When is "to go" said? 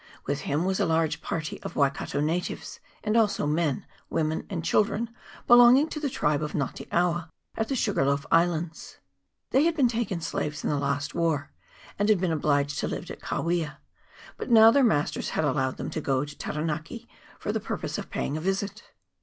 15.91-16.25